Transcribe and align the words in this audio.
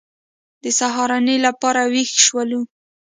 د 0.63 0.65
سهارنۍ 0.79 1.37
لپاره 1.47 1.81
وېښ 1.93 2.11
شولو. 2.25 2.61